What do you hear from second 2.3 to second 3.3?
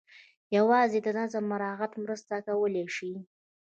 کولای شي.